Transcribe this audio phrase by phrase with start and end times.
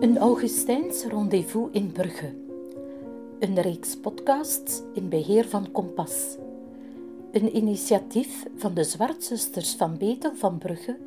[0.00, 2.34] Een Augustijns rendezvous in Brugge.
[3.38, 6.36] Een reeks podcasts in beheer van Kompas.
[7.32, 10.98] Een initiatief van de Zwartzusters van Betel van Brugge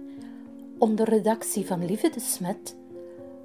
[0.77, 2.75] onder redactie van Lieve de Smet,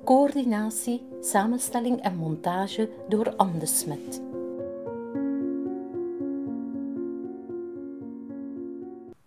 [0.04, 4.29] coördinatie, samenstelling en montage door Anne de Smet.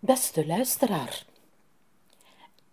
[0.06, 1.26] Beste luisteraar,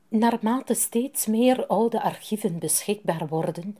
[0.09, 3.79] naarmate steeds meer oude archieven beschikbaar worden,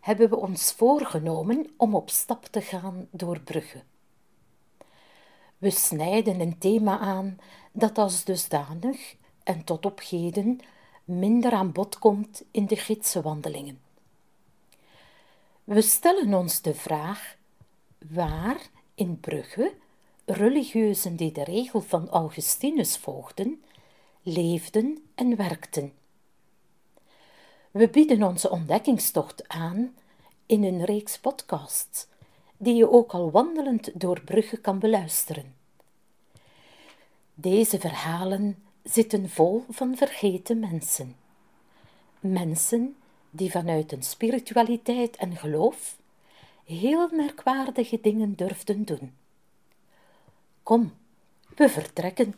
[0.00, 3.82] hebben we ons voorgenomen om op stap te gaan door Brugge.
[5.58, 7.38] We snijden een thema aan
[7.72, 10.60] dat als dusdanig en tot op heden
[11.04, 13.80] minder aan bod komt in de gidsenwandelingen.
[15.64, 17.36] We stellen ons de vraag
[17.98, 18.60] waar
[18.94, 19.74] in Brugge
[20.32, 23.62] religieuzen die de regel van Augustinus volgden,
[24.22, 25.92] leefden en werkten.
[27.70, 29.94] We bieden onze ontdekkingstocht aan
[30.46, 32.06] in een reeks podcasts,
[32.56, 35.54] die je ook al wandelend door Brugge kan beluisteren.
[37.34, 41.16] Deze verhalen zitten vol van vergeten mensen.
[42.20, 42.96] Mensen
[43.30, 45.96] die vanuit hun spiritualiteit en geloof
[46.64, 49.12] heel merkwaardige dingen durfden doen.
[50.72, 50.92] Kom,
[51.56, 52.34] we vertrekken.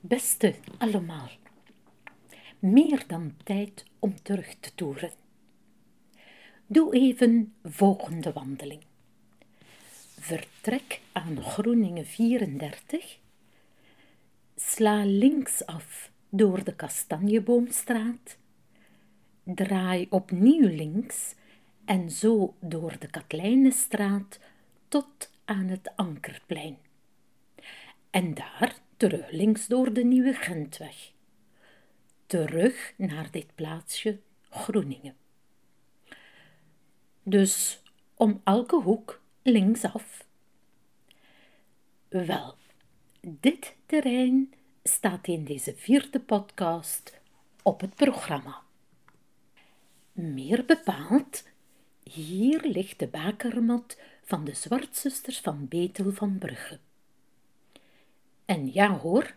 [0.00, 1.30] Beste allemaal,
[2.72, 5.10] meer dan tijd om terug te toeren.
[6.66, 8.82] Doe even volgende wandeling.
[10.18, 13.18] Vertrek aan Groeningen 34.
[14.56, 18.36] Sla linksaf door de Kastanjeboomstraat.
[19.42, 21.34] Draai opnieuw links
[21.84, 24.38] en zo door de Katlijnenstraat
[24.88, 26.78] tot aan het Ankerplein.
[28.10, 31.14] En daar terug links door de Nieuwe Gentweg.
[32.26, 34.18] Terug naar dit plaatsje
[34.50, 35.16] Groeningen.
[37.22, 37.82] Dus
[38.14, 40.24] om elke hoek linksaf.
[42.08, 42.56] Wel,
[43.20, 47.20] dit terrein staat in deze vierde podcast
[47.62, 48.62] op het programma.
[50.12, 51.44] Meer bepaald,
[52.02, 56.78] hier ligt de bakermat van de Zwartzusters van Betel van Brugge.
[58.44, 59.34] En ja hoor,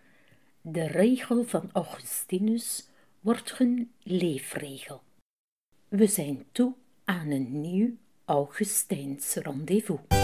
[0.61, 2.87] de regel van Augustinus
[3.19, 5.01] wordt hun leefregel.
[5.87, 10.18] We zijn toe aan een nieuw Augustijns rendezvous.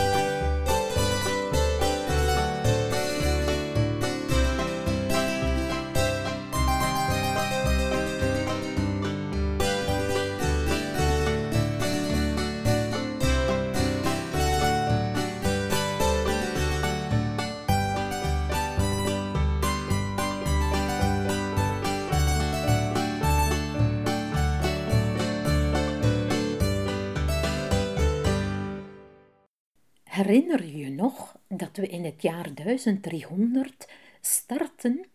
[30.15, 33.89] Herinner je je nog dat we in het jaar 1300
[34.21, 35.05] starten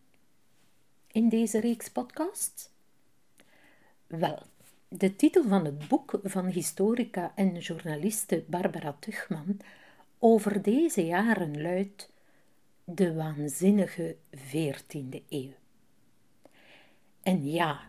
[1.07, 2.73] in deze reeks podcast?
[4.07, 4.43] Wel,
[4.89, 9.61] de titel van het boek van historica en journaliste Barbara Tuchman
[10.19, 12.11] over deze jaren luidt
[12.85, 15.53] De waanzinnige 14e eeuw.
[17.23, 17.81] En ja,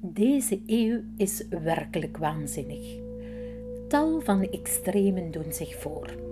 [0.00, 2.98] deze eeuw is werkelijk waanzinnig.
[3.88, 6.29] Tal van extremen doen zich voor.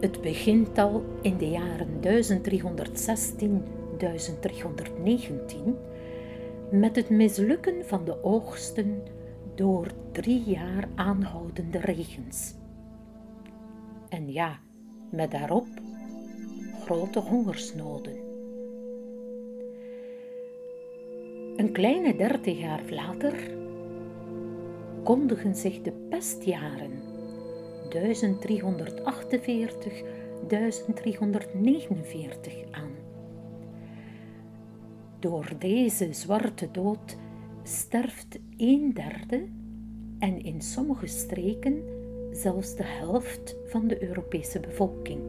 [0.00, 2.00] Het begint al in de jaren 1316-1319
[6.70, 9.02] met het mislukken van de oogsten
[9.54, 12.54] door drie jaar aanhoudende regens.
[14.08, 14.58] En ja,
[15.10, 15.66] met daarop
[16.84, 18.16] grote hongersnoden.
[21.56, 23.34] Een kleine dertig jaar later
[25.04, 27.15] kondigen zich de pestjaren
[27.88, 30.02] 1348,
[30.48, 32.90] 1349 aan.
[35.18, 37.16] Door deze zwarte dood
[37.62, 39.46] sterft een derde
[40.18, 41.82] en in sommige streken
[42.30, 45.20] zelfs de helft van de Europese bevolking.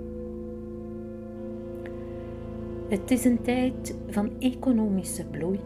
[2.87, 5.59] Het is een tijd van economische bloei,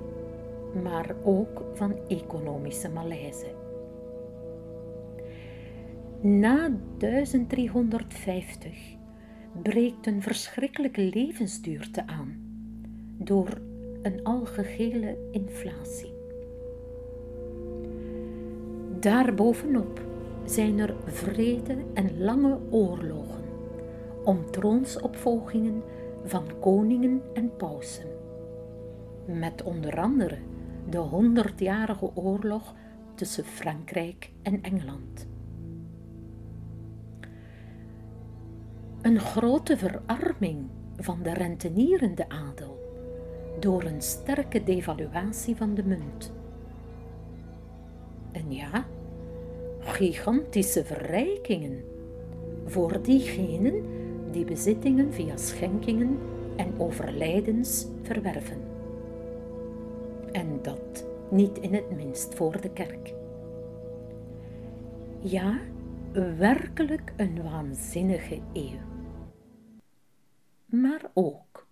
[0.84, 3.61] maar ook van economische malaise.
[6.24, 8.98] Na 1350
[9.62, 12.36] breekt een verschrikkelijke levensduurte aan
[13.18, 13.62] door
[14.02, 16.14] een algehele inflatie.
[19.00, 20.02] Daarbovenop
[20.46, 23.44] zijn er vrede en lange oorlogen
[24.24, 25.84] om troonsopvolgingen
[26.24, 28.10] van koningen en pausen.
[29.26, 30.38] Met onder andere
[30.90, 32.76] de honderdjarige oorlog
[33.16, 35.31] tussen Frankrijk en Engeland.
[39.02, 42.80] Een grote verarming van de rentenierende adel
[43.60, 46.34] door een sterke devaluatie van de munt.
[48.32, 48.86] En ja,
[49.80, 51.84] gigantische verrijkingen
[52.66, 53.84] voor diegenen
[54.32, 56.18] die bezittingen via schenkingen
[56.56, 58.62] en overlijdens verwerven.
[60.32, 63.14] En dat niet in het minst voor de kerk.
[65.20, 65.60] Ja,
[66.38, 68.91] werkelijk een waanzinnige eeuw.
[71.14, 71.66] Ook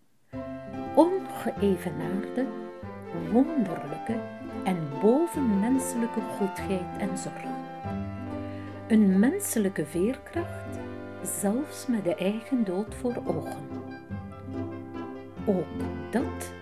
[0.96, 2.46] ongeëvenaarde,
[3.32, 4.16] wonderlijke
[4.64, 7.44] en bovenmenselijke goedheid en zorg.
[8.88, 10.80] Een menselijke veerkracht,
[11.22, 13.68] zelfs met de eigen dood voor ogen.
[15.46, 16.54] Ook dat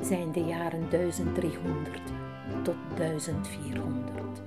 [0.00, 2.00] zijn de jaren 1300
[2.62, 4.42] tot 1400.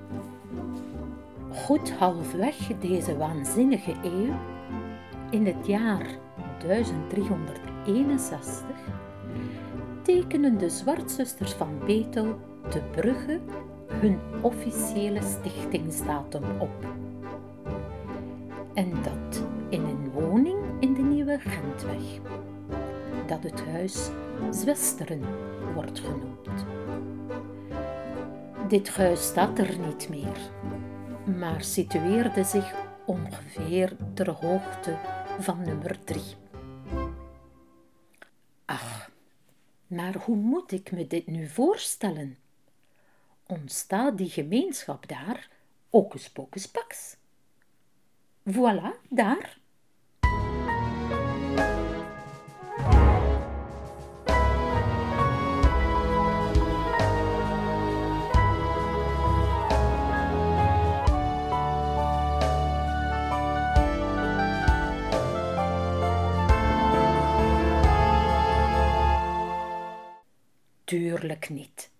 [1.51, 4.33] Goed halfweg deze waanzinnige eeuw,
[5.29, 6.05] in het jaar
[7.85, 8.75] 1361,
[10.01, 12.39] tekenen de Zwartzusters van Betel
[12.69, 13.39] te Brugge
[13.87, 16.85] hun officiële stichtingsdatum op.
[18.73, 22.19] En dat in een woning in de Nieuwe Gentweg,
[23.27, 24.09] dat het huis
[24.51, 25.21] Zwesteren
[25.73, 26.65] wordt genoemd.
[28.67, 30.37] Dit huis staat er niet meer,
[31.39, 32.73] maar situeerde zich
[33.05, 34.97] ongeveer ter hoogte
[35.39, 36.21] van nummer 3.
[39.95, 42.37] Maar hoe moet ik me dit nu voorstellen?
[43.45, 45.49] Ontstaat die gemeenschap daar,
[45.89, 47.15] ocus pocus pax?
[48.51, 49.57] Voilà, daar
[70.85, 71.91] Tuurlijk niet.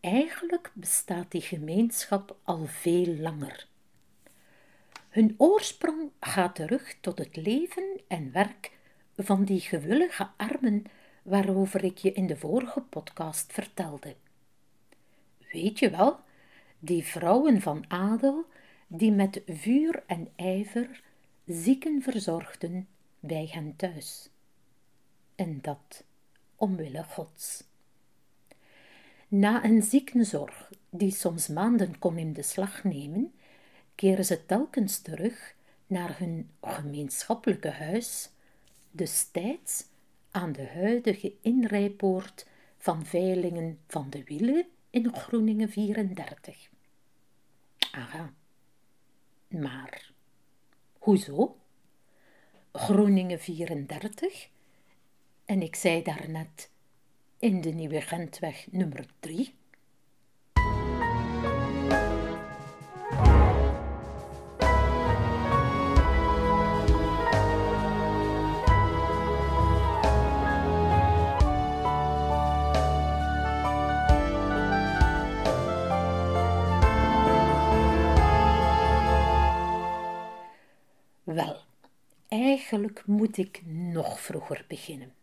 [0.00, 3.66] Eigenlijk bestaat die gemeenschap al veel langer.
[5.08, 8.72] Hun oorsprong gaat terug tot het leven en werk
[9.16, 10.84] van die gewillige armen
[11.22, 14.16] waarover ik je in de vorige podcast vertelde.
[15.52, 16.20] Weet je wel,
[16.78, 18.44] die vrouwen van adel
[18.86, 21.02] die met vuur en ijver
[21.46, 22.88] zieken verzorgden
[23.20, 24.28] bij hen thuis.
[25.34, 26.04] En dat
[26.56, 27.70] omwille Gods.
[29.34, 33.32] Na een ziekenzorg, die soms maanden kon in de slag nemen,
[33.94, 35.54] keren ze telkens terug
[35.86, 38.30] naar hun gemeenschappelijke huis,
[38.90, 39.84] destijds
[40.30, 42.46] aan de huidige inrijpoort
[42.78, 46.68] van Veilingen van de Wielen in Groeningen 34.
[47.92, 48.32] Aha,
[49.48, 50.12] maar
[50.98, 51.56] hoezo?
[52.72, 54.48] Groeningen 34?
[55.44, 56.70] En ik zei daarnet
[57.42, 59.54] in de Nieuwe Gentweg nummer 3.
[81.22, 81.56] Wel,
[82.28, 85.21] eigenlijk moet ik nog vroeger beginnen.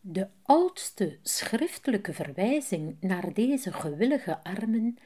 [0.00, 4.98] De oudste schriftelijke verwijzing naar deze gewillige armen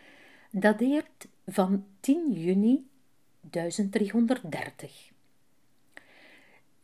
[0.50, 2.88] dateert van 10 juni
[3.40, 5.10] 1330.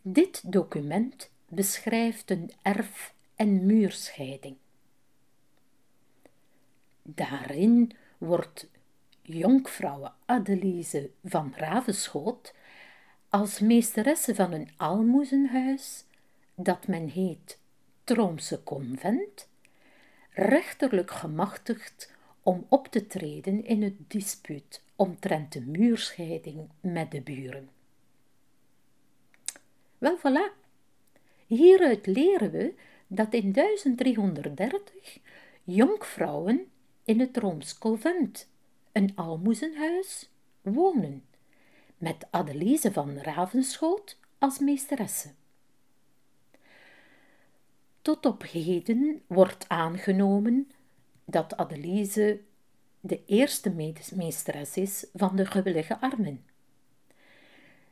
[0.02, 4.56] Dit document beschrijft een erf- en muurscheiding.
[7.02, 8.68] Daarin wordt
[9.22, 12.54] jonkvrouwe Adelise van Ravenschoot
[13.28, 16.04] als meesteresse van een almoezenhuis,
[16.54, 17.59] dat men heet
[18.10, 19.48] Troomse convent,
[20.30, 22.12] rechterlijk gemachtigd
[22.42, 27.70] om op te treden in het dispuut omtrent de muurscheiding met de buren.
[29.98, 30.52] Wel voilà,
[31.46, 32.74] hieruit leren we
[33.06, 35.18] dat in 1330
[35.64, 36.70] jonkvrouwen
[37.04, 38.48] in het Rooms convent,
[38.92, 41.24] een almoezenhuis, wonen,
[41.98, 45.38] met Adelise van Ravenschoot als meesteresse.
[48.02, 50.70] Tot op heden wordt aangenomen
[51.24, 52.40] dat Adelise
[53.00, 53.70] de eerste
[54.14, 56.44] meesteres is van de gewillige armen.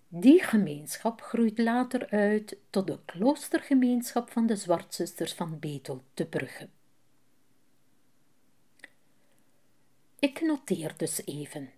[0.09, 6.69] Die gemeenschap groeit later uit tot de kloostergemeenschap van de Zwartzusters van Betel te Brugge.
[10.19, 11.71] Ik noteer dus even.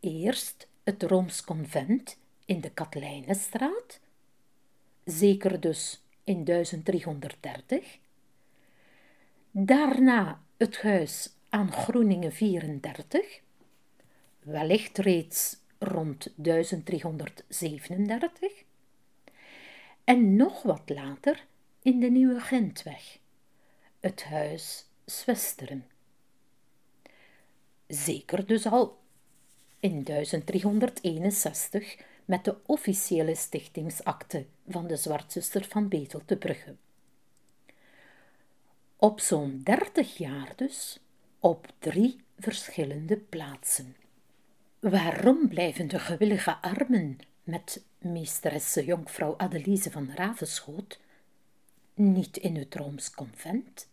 [0.00, 4.00] Eerst het Rooms convent in de Katelijnenstraat,
[5.04, 7.98] zeker dus in 1330.
[9.50, 13.40] Daarna het huis aan Groeningen 34,
[14.40, 18.52] wellicht reeds rond 1337.
[20.04, 21.46] En nog wat later
[21.82, 23.18] in de Nieuwe Gentweg,
[24.00, 25.86] het huis Zwesteren.
[27.86, 29.00] Zeker dus al
[29.80, 36.74] in 1361 met de officiële stichtingsakte van de Zwartzuster van Betel te Brugge.
[38.96, 41.00] Op zo'n dertig jaar dus,
[41.38, 43.96] op drie verschillende plaatsen.
[44.78, 51.00] Waarom blijven de gewillige armen met meesteresse jonkvrouw Adelise van Ravenschoot
[51.94, 53.90] niet in het Rooms convent?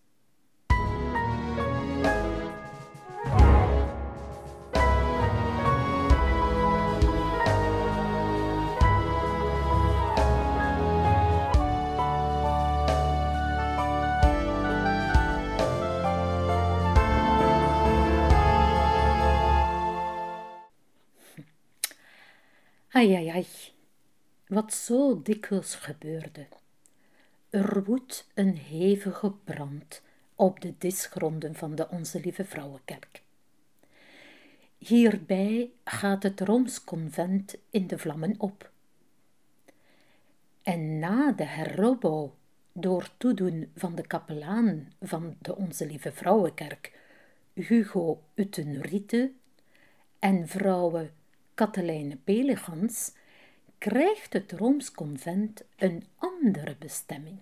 [22.99, 23.45] Ai, ai,
[24.47, 26.47] wat zo dikwijls gebeurde.
[27.49, 30.01] Er woedt een hevige brand
[30.35, 33.21] op de disgronden van de Onze Lieve Vrouwenkerk.
[34.77, 38.71] Hierbij gaat het Rooms convent in de vlammen op.
[40.63, 42.35] En na de heropbouw
[42.71, 46.99] door toedoen van de kapelaan van de Onze Lieve Vrouwenkerk,
[47.53, 49.31] Hugo Uttenriete,
[50.19, 51.11] en vrouwen
[51.59, 53.11] Katelijne Pelegans
[53.77, 57.39] krijgt het Rooms Convent een andere bestemming.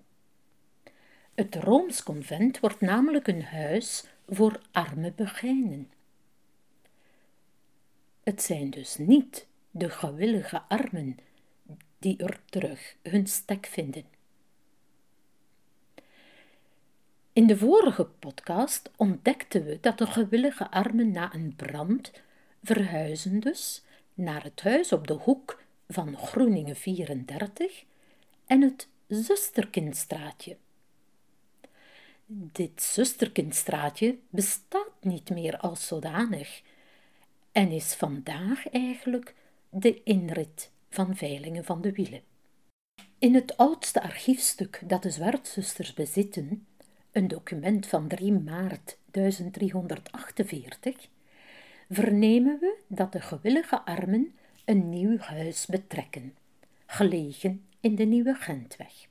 [1.36, 5.92] Het Rooms Convent wordt namelijk een huis voor arme begijnen.
[8.24, 11.18] Het zijn dus niet de gewillige armen
[12.00, 14.06] die er terug hun stek vinden.
[17.34, 22.12] In de vorige podcast ontdekten we dat de gewillige armen na een brand
[22.64, 23.86] verhuizen dus
[24.18, 27.84] naar het huis op de hoek van Groeningen 34
[28.46, 30.58] en het Zusterkindstraatje.
[32.26, 36.62] Dit Zusterkindstraatje bestaat niet meer als zodanig
[37.52, 39.36] en is vandaag eigenlijk
[39.70, 42.22] de inrit van Veilingen van de Wielen.
[43.20, 46.68] In het oudste archiefstuk dat de Zwartzusters bezitten,
[47.12, 51.08] een document van 3 maart 1348,
[51.90, 56.36] vernemen we dat de gewillige armen een nieuw huis betrekken,
[56.86, 59.08] gelegen in de Nieuwe Gentweg.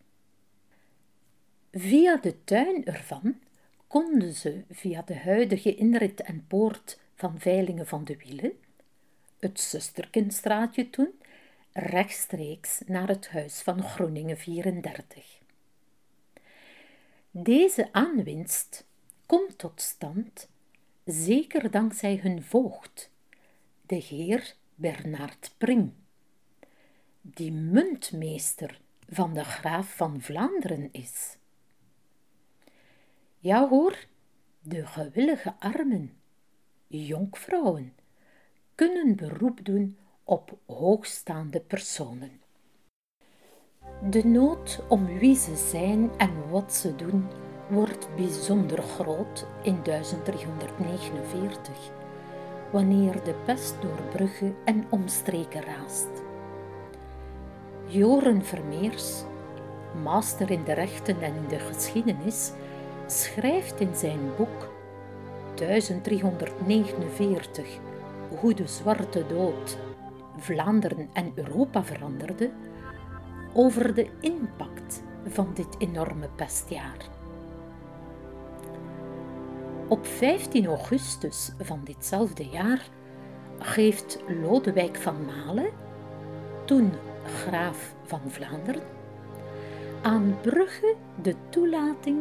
[1.73, 3.41] Via de tuin ervan
[3.87, 8.53] konden ze via de huidige inrit en poort van Veilingen van de Wielen,
[9.39, 11.21] het Zusterkindstraatje toen,
[11.73, 15.39] rechtstreeks naar het huis van Groeningen 34.
[17.31, 18.85] Deze aanwinst
[19.27, 20.49] komt tot stand
[21.07, 23.11] zeker dankzij hun voogd,
[23.83, 25.95] de heer Bernard Prim,
[27.21, 31.37] die muntmeester van de graaf van Vlaanderen is.
[33.39, 34.07] Ja hoor,
[34.61, 36.17] de gewillige armen,
[36.87, 37.95] jonkvrouwen,
[38.75, 42.41] kunnen beroep doen op hoogstaande personen.
[44.11, 51.73] De nood om wie ze zijn en wat ze doen wordt bijzonder groot in 1349,
[52.71, 56.09] wanneer de pest door Brugge en omstreken raast.
[57.87, 59.23] Joren Vermeers,
[60.03, 62.53] master in de rechten en in de geschiedenis,
[63.07, 64.75] schrijft in zijn boek
[65.55, 67.79] 1349
[68.41, 69.79] Hoe de Zwarte Dood
[70.39, 72.51] Vlaanderen en Europa veranderde,
[73.53, 77.16] over de impact van dit enorme pestjaar.
[79.89, 82.89] Op 15 augustus van ditzelfde jaar
[83.59, 85.71] geeft Lodewijk van Malen,
[86.65, 86.93] toen
[87.25, 88.83] graaf van Vlaanderen,
[90.03, 92.19] aan Brugge de toelating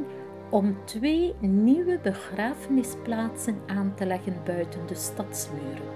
[0.50, 5.94] om twee nieuwe begrafenisplaatsen aan te leggen buiten de stadsmuren.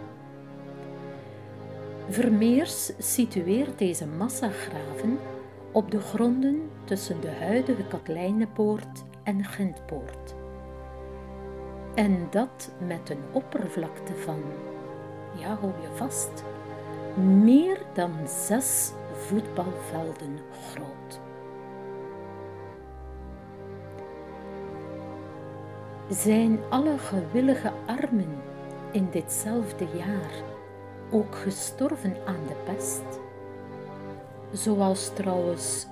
[2.07, 5.19] Vermeers situeert deze massagraven
[5.71, 10.38] op de gronden tussen de huidige Katlijnepoort en Gentpoort.
[11.95, 14.41] En dat met een oppervlakte van,
[15.35, 16.43] ja hou je vast,
[17.43, 20.39] meer dan zes voetbalvelden
[20.71, 21.19] groot.
[26.09, 28.41] Zijn alle gewillige armen
[28.91, 30.31] in ditzelfde jaar
[31.11, 33.19] ook gestorven aan de pest?
[34.51, 35.87] Zoals trouwens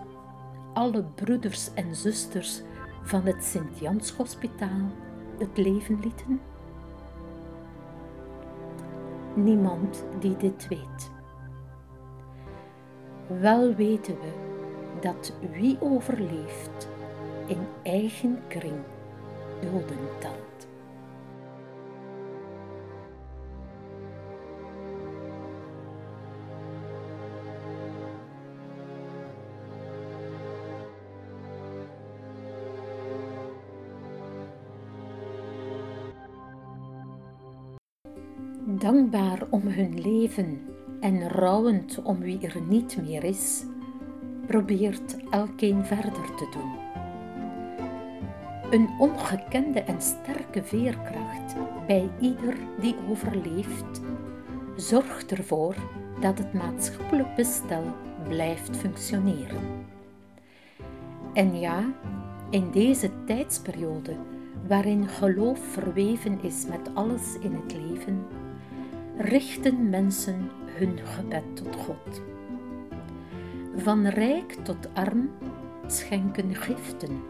[0.73, 2.61] alle broeders en zusters
[3.03, 4.91] van het Sint-Jans-hospitaal
[5.37, 6.41] het leven lieten?
[9.33, 11.11] Niemand die dit weet.
[13.27, 14.31] Wel weten we
[15.01, 16.87] dat wie overleeft
[17.47, 18.79] in eigen kring
[19.61, 20.46] doden telt.
[38.79, 40.61] Dankbaar om hun leven
[40.99, 43.63] en rouwend om wie er niet meer is,
[44.45, 46.71] probeert elkeen verder te doen.
[48.71, 51.55] Een ongekende en sterke veerkracht
[51.87, 54.01] bij ieder die overleeft,
[54.75, 55.75] zorgt ervoor
[56.19, 57.83] dat het maatschappelijk bestel
[58.27, 59.85] blijft functioneren.
[61.33, 61.93] En ja,
[62.49, 64.15] in deze tijdsperiode
[64.67, 68.25] waarin geloof verweven is met alles in het leven,
[69.17, 72.21] richten mensen hun gebed tot God.
[73.75, 75.29] Van rijk tot arm
[75.87, 77.21] schenken giften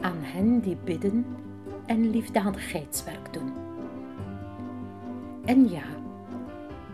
[0.00, 1.26] aan hen die bidden
[1.86, 3.52] en liefdadigheidswerk doen.
[5.44, 5.84] En ja,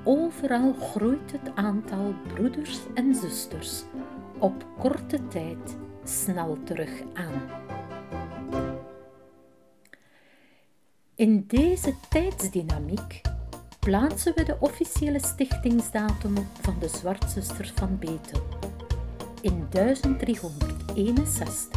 [0.04, 3.84] overal groeit het aantal broeders en zusters
[4.38, 7.42] op korte tijd snel terug aan.
[11.14, 13.20] In deze tijdsdynamiek
[13.80, 18.42] plaatsen we de officiële stichtingsdatum van de Zwartzusters van Betel.
[19.40, 21.68] In 1361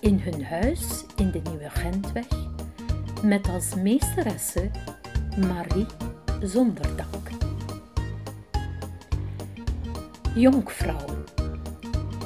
[0.00, 2.26] in hun huis in de Nieuwe Gentweg
[3.22, 4.70] met als meesteresse
[5.36, 5.86] Marie
[6.42, 7.28] Zonderdank.
[10.34, 11.24] Jonkvrouw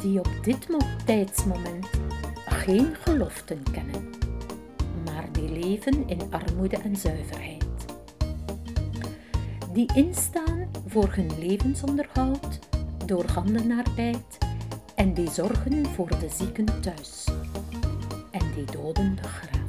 [0.01, 0.67] die op dit
[1.05, 1.87] tijdsmoment
[2.47, 4.11] geen geloften kennen,
[5.05, 7.72] maar die leven in armoede en zuiverheid
[9.73, 12.59] die instaan voor hun levensonderhoud
[13.07, 14.39] door handenarbeid
[14.95, 17.29] en die zorgen voor de zieken thuis
[18.31, 19.61] en die doden begraven.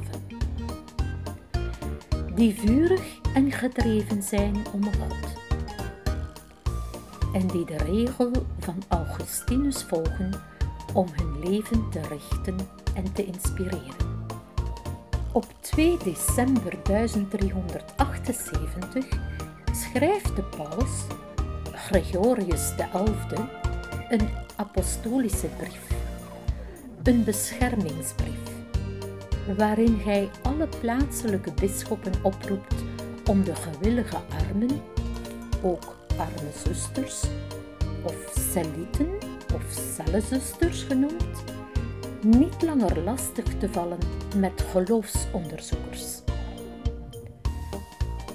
[2.34, 5.42] Die vurig en gedreven zijn om God
[7.32, 10.30] en die de regel van Augustinus volgen
[10.92, 12.56] om hun leven te richten
[12.94, 14.12] en te inspireren.
[15.32, 19.33] Op 2 december 1378
[19.74, 21.04] schrijft de paus
[21.72, 23.36] Gregorius XI
[24.08, 25.88] een apostolische brief,
[27.02, 28.38] een beschermingsbrief,
[29.56, 32.74] waarin hij alle plaatselijke bisschoppen oproept
[33.30, 34.82] om de gewillige armen,
[35.62, 37.22] ook arme zusters
[38.02, 39.08] of cellieten
[39.54, 39.62] of
[39.96, 41.44] cellenzusters genoemd,
[42.22, 43.98] niet langer lastig te vallen
[44.36, 46.22] met geloofsonderzoekers.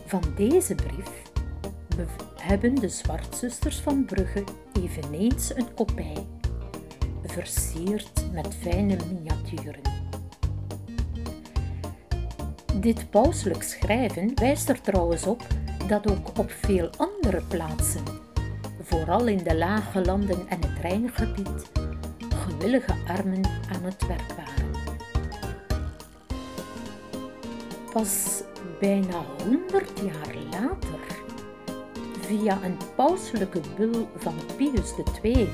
[0.05, 1.28] Van deze brief
[2.35, 4.43] hebben de Zwartzusters van Brugge
[4.83, 6.27] eveneens een kopij,
[7.25, 9.81] versierd met fijne miniaturen.
[12.75, 15.47] Dit pauselijk schrijven wijst er trouwens op
[15.87, 18.03] dat ook op veel andere plaatsen,
[18.81, 21.71] vooral in de lage landen en het Rijngebied,
[22.35, 24.71] gewillige armen aan het werk waren.
[27.93, 28.41] Pas
[28.79, 31.08] bijna honderd jaar later
[32.29, 35.49] via een pauselijke bul van Pius II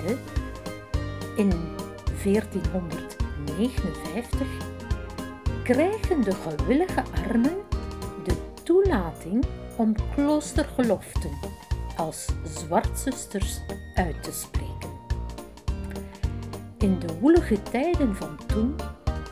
[1.36, 1.54] in
[2.24, 4.48] 1459
[5.64, 7.58] krijgen de gewillige armen
[8.24, 11.32] de toelating om kloostergeloften
[11.96, 13.60] als zwartzusters
[13.94, 14.90] uit te spreken.
[16.78, 18.76] In de woelige tijden van toen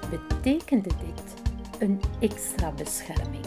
[0.09, 1.33] betekende dit
[1.79, 3.42] een extra bescherming.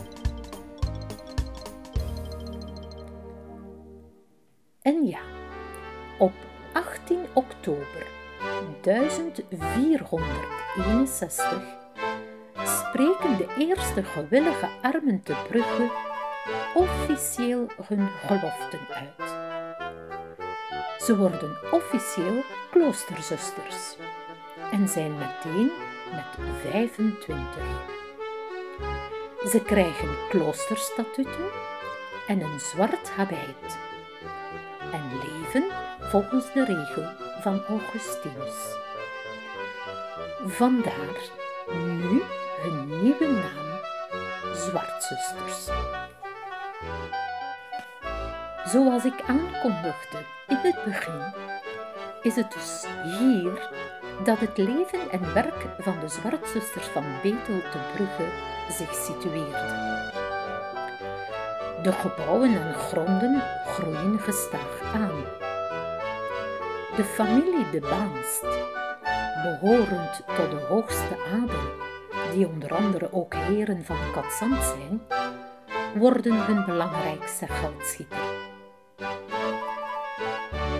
[4.86, 5.20] En ja,
[6.18, 6.32] op
[6.72, 8.06] 18 oktober
[8.80, 11.62] 1461
[12.64, 15.90] spreken de eerste gewillige armen te Brugge
[16.74, 19.28] officieel hun geloften uit.
[21.02, 23.96] Ze worden officieel kloosterzusters
[24.72, 25.70] en zijn meteen
[26.14, 26.38] met
[26.70, 27.46] 25.
[29.50, 31.50] Ze krijgen kloosterstatuten
[32.26, 33.85] en een zwart habit
[34.92, 35.64] en leven
[36.00, 37.04] volgens de regel
[37.40, 38.74] van Augustinus.
[40.46, 41.30] Vandaar
[41.74, 42.22] nu
[42.60, 43.80] hun nieuwe naam,
[44.54, 45.68] Zwartzusters.
[48.64, 51.34] Zoals ik aankondigde in het begin,
[52.22, 53.70] is het dus hier
[54.24, 58.28] dat het leven en werk van de Zwartzusters van Betel te Brugge
[58.70, 60.15] zich situeert.
[61.86, 65.24] De gebouwen en gronden groeien gestaag aan.
[66.96, 68.42] De familie de Baanst,
[69.42, 71.70] behorend tot de hoogste adel,
[72.32, 75.00] die onder andere ook heren van Katzand zijn,
[75.98, 78.18] worden hun belangrijkste geldschieter.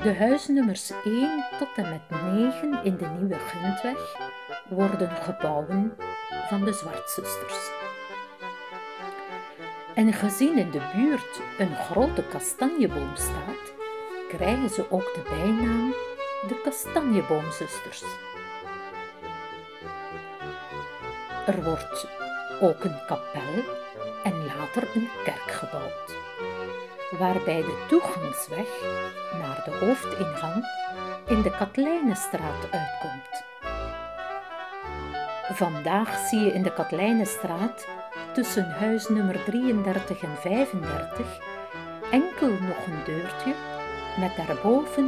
[0.03, 4.17] De huisnummers 1 tot en met 9 in de Nieuwe Gentweg
[4.69, 5.97] worden gebouwen
[6.49, 7.86] van de Zwartzusters.
[9.97, 13.75] En gezien in de buurt een grote kastanjeboom staat,
[14.29, 15.95] krijgen ze ook de bijnaam
[16.49, 18.03] de Kastanjeboomzusters.
[21.47, 22.09] Er wordt
[22.61, 23.65] ook een kapel
[24.25, 26.17] en later een kerk gebouwd,
[27.19, 28.69] waarbij de toegangsweg
[29.41, 30.65] naar de hoofdingang
[31.27, 33.45] in de Katlijnenstraat uitkomt.
[35.53, 37.87] Vandaag zie je in de Katlijnenstraat
[38.37, 41.41] tussen huis nummer 33 en 35
[42.11, 43.55] enkel nog een deurtje
[44.21, 45.05] met daarboven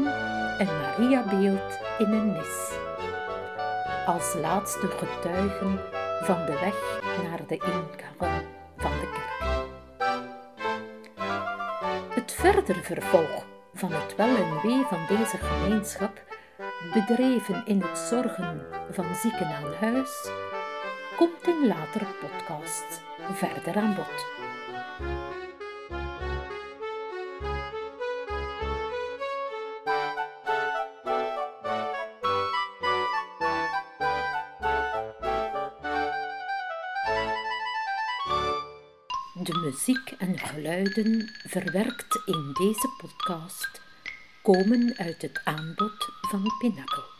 [0.58, 2.72] een Mariabeeld in een nis.
[4.06, 5.80] Als laatste getuigen
[6.22, 8.42] van de weg naar de ingang
[8.76, 9.66] van de kerk.
[12.14, 16.22] Het verder vervolg van het wel en wee van deze gemeenschap,
[16.92, 20.30] bedreven in het zorgen van zieken aan huis,
[21.18, 23.00] komt in latere podcasts
[23.32, 24.26] verder aan bod.
[39.44, 43.80] De muziek en geluiden verwerkt in deze podcast
[44.42, 47.17] komen uit het aanbod van Pinnacle.